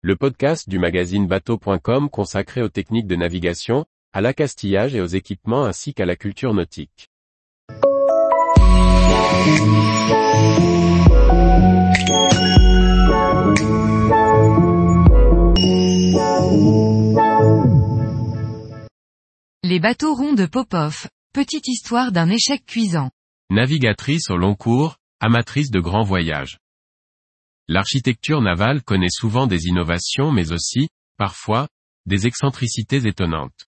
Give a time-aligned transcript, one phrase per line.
[0.00, 5.64] le podcast du magazine bateau.com consacré aux techniques de navigation, à l'accastillage et aux équipements
[5.64, 7.10] ainsi qu'à la culture nautique.
[19.64, 23.10] Les bateaux ronds de Popov, petite histoire d'un échec cuisant.
[23.50, 26.58] Navigatrice au long cours, amatrice de grands voyages.
[27.68, 30.88] L'architecture navale connaît souvent des innovations mais aussi,
[31.18, 31.68] parfois,
[32.06, 33.66] des excentricités étonnantes.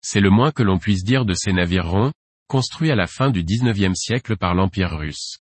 [0.00, 2.12] C'est le moins que l'on puisse dire de ces navires ronds,
[2.46, 5.38] construits à la fin du XIXe siècle par l'Empire russe.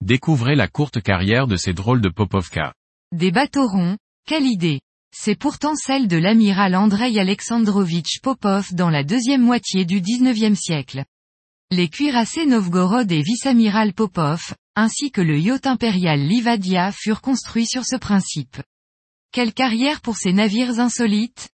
[0.00, 2.74] Découvrez la courte carrière de ces drôles de Popovka.
[3.12, 3.96] Des bateaux ronds,
[4.26, 4.80] quelle idée
[5.14, 11.04] C'est pourtant celle de l'amiral Andrei Alexandrovitch Popov dans la deuxième moitié du XIXe siècle.
[11.70, 17.84] Les cuirassés Novgorod et vice-amiral Popov, ainsi que le yacht impérial Livadia furent construits sur
[17.84, 18.62] ce principe.
[19.32, 21.48] Quelle carrière pour ces navires insolites?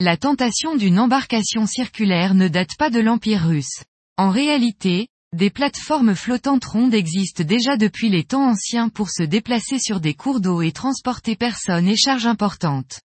[0.00, 3.84] La tentation d'une embarcation circulaire ne date pas de l'Empire russe.
[4.16, 9.78] En réalité, des plateformes flottantes rondes existent déjà depuis les temps anciens pour se déplacer
[9.78, 13.00] sur des cours d'eau et transporter personnes et charges importantes.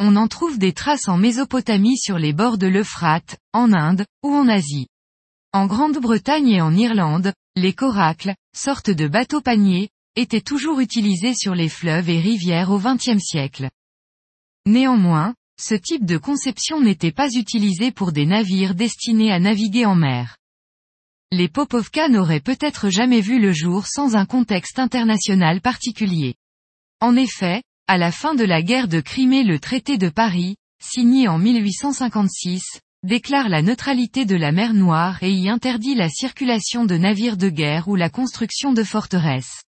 [0.00, 4.34] On en trouve des traces en Mésopotamie sur les bords de l'Euphrate, en Inde, ou
[4.34, 4.88] en Asie.
[5.56, 11.54] En Grande-Bretagne et en Irlande, les coracles, sortes de bateaux paniers, étaient toujours utilisés sur
[11.54, 13.70] les fleuves et rivières au XXe siècle.
[14.66, 19.94] Néanmoins, ce type de conception n'était pas utilisé pour des navires destinés à naviguer en
[19.94, 20.36] mer.
[21.32, 26.34] Les Popovka n'auraient peut-être jamais vu le jour sans un contexte international particulier.
[27.00, 31.28] En effet, à la fin de la guerre de Crimée le traité de Paris, signé
[31.28, 36.96] en 1856, déclare la neutralité de la mer Noire et y interdit la circulation de
[36.96, 39.62] navires de guerre ou la construction de forteresses.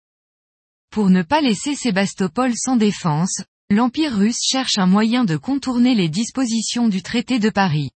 [0.91, 6.09] Pour ne pas laisser Sébastopol sans défense, l'Empire russe cherche un moyen de contourner les
[6.09, 7.91] dispositions du traité de Paris.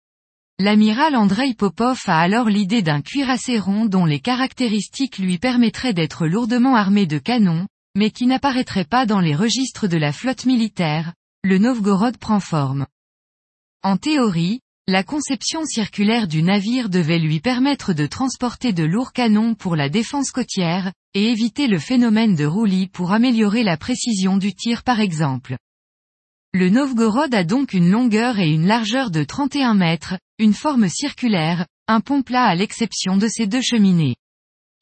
[0.59, 6.27] L'amiral Andrei Popov a alors l'idée d'un cuirassé rond dont les caractéristiques lui permettraient d'être
[6.27, 11.15] lourdement armé de canons, mais qui n'apparaîtrait pas dans les registres de la flotte militaire,
[11.43, 12.87] le Novgorod prend forme.
[13.83, 19.55] En théorie, la conception circulaire du navire devait lui permettre de transporter de lourds canons
[19.55, 24.55] pour la défense côtière, et éviter le phénomène de roulis pour améliorer la précision du
[24.55, 25.57] tir par exemple.
[26.53, 31.67] Le Novgorod a donc une longueur et une largeur de 31 mètres, une forme circulaire,
[31.87, 34.17] un pont plat à l'exception de ses deux cheminées.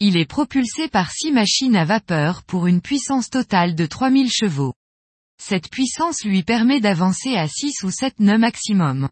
[0.01, 4.73] Il est propulsé par six machines à vapeur pour une puissance totale de 3000 chevaux.
[5.43, 9.09] Cette puissance lui permet d'avancer à 6 ou 7 nœuds maximum.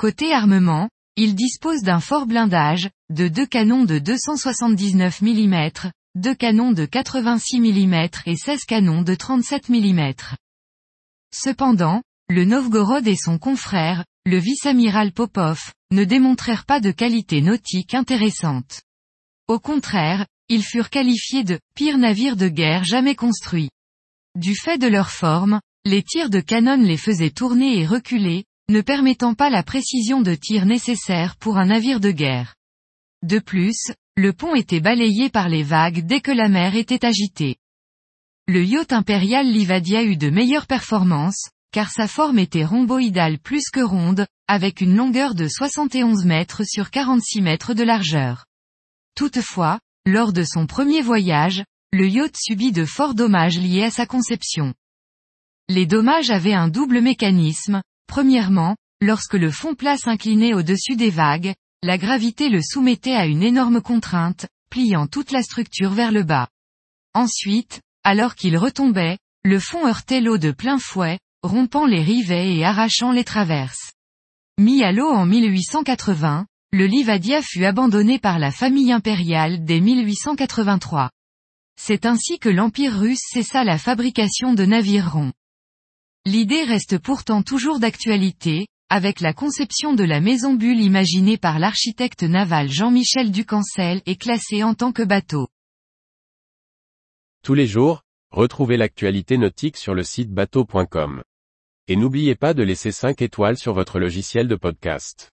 [0.00, 5.68] Côté armement, il dispose d'un fort blindage, de deux canons de 279 mm,
[6.14, 10.14] deux canons de 86 mm et 16 canons de 37 mm.
[11.34, 15.60] Cependant, le Novgorod et son confrère, le vice-amiral Popov,
[15.92, 18.80] ne démontrèrent pas de qualité nautique intéressante.
[19.48, 23.68] Au contraire, ils furent qualifiés de pires navires de guerre jamais construits.
[24.34, 28.80] Du fait de leur forme, les tirs de canon les faisaient tourner et reculer, ne
[28.80, 32.54] permettant pas la précision de tir nécessaire pour un navire de guerre.
[33.22, 37.56] De plus, le pont était balayé par les vagues dès que la mer était agitée.
[38.46, 43.80] Le yacht impérial Livadia eut de meilleures performances, car sa forme était rhomboïdale plus que
[43.80, 48.46] ronde, avec une longueur de 71 mètres sur 46 mètres de largeur.
[49.14, 54.06] Toutefois, lors de son premier voyage, le yacht subit de forts dommages liés à sa
[54.06, 54.74] conception.
[55.68, 61.54] Les dommages avaient un double mécanisme, Premièrement, lorsque le fond plat s'inclinait au-dessus des vagues,
[61.84, 66.48] la gravité le soumettait à une énorme contrainte, pliant toute la structure vers le bas.
[67.14, 72.64] Ensuite, alors qu'il retombait, le fond heurtait l'eau de plein fouet, rompant les rivets et
[72.64, 73.92] arrachant les traverses.
[74.58, 81.10] Mis à l'eau en 1880, le Livadia fut abandonné par la famille impériale dès 1883.
[81.80, 85.32] C'est ainsi que l'Empire russe cessa la fabrication de navires ronds.
[86.26, 92.24] L'idée reste pourtant toujours d'actualité, avec la conception de la maison bulle imaginée par l'architecte
[92.24, 95.48] naval Jean-Michel Ducancel et classée en tant que bateau.
[97.42, 101.22] Tous les jours, retrouvez l'actualité nautique sur le site bateau.com.
[101.88, 105.30] Et n'oubliez pas de laisser 5 étoiles sur votre logiciel de podcast.